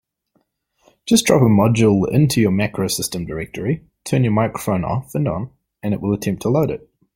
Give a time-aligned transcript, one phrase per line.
[1.05, 5.51] Just drop a module into your MacroSystem directory, turn your microphone off and on,
[5.83, 6.89] and it will attempt to load it.